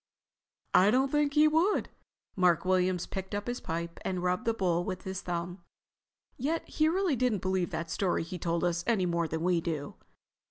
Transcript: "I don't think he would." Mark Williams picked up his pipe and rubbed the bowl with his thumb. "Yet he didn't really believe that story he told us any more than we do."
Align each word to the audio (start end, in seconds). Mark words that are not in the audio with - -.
"I 0.73 0.89
don't 0.89 1.11
think 1.11 1.35
he 1.35 1.47
would." 1.47 1.89
Mark 2.35 2.65
Williams 2.65 3.05
picked 3.05 3.35
up 3.35 3.45
his 3.45 3.61
pipe 3.61 3.99
and 4.03 4.23
rubbed 4.23 4.45
the 4.45 4.53
bowl 4.55 4.83
with 4.83 5.03
his 5.03 5.21
thumb. 5.21 5.63
"Yet 6.39 6.67
he 6.67 6.85
didn't 6.87 6.95
really 6.95 7.15
believe 7.37 7.69
that 7.69 7.91
story 7.91 8.23
he 8.23 8.39
told 8.39 8.63
us 8.63 8.83
any 8.87 9.05
more 9.05 9.27
than 9.27 9.43
we 9.43 9.61
do." 9.61 9.93